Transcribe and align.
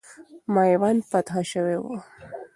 میوند 0.53 1.01
فتح 1.09 1.35
سوی 1.51 1.75
وو. 1.81 1.95